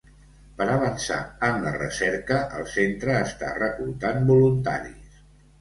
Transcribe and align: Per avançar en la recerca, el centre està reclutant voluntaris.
Per 0.61 0.65
avançar 0.75 1.17
en 1.49 1.59
la 1.67 1.73
recerca, 1.75 2.39
el 2.61 2.67
centre 2.79 3.15
està 3.27 3.55
reclutant 3.61 4.29
voluntaris. 4.33 5.23